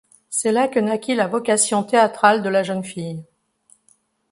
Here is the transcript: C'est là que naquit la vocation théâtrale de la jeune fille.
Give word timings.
C'est 0.31 0.51
là 0.51 0.67
que 0.67 0.79
naquit 0.79 1.13
la 1.13 1.27
vocation 1.27 1.83
théâtrale 1.83 2.41
de 2.41 2.49
la 2.49 2.63
jeune 2.63 2.83
fille. 2.83 3.23